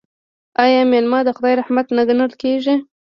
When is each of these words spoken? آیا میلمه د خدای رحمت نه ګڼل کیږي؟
آیا 0.63 0.81
میلمه 0.91 1.19
د 1.25 1.29
خدای 1.37 1.53
رحمت 1.61 1.87
نه 1.97 2.03
ګڼل 2.09 2.31
کیږي؟ 2.41 2.75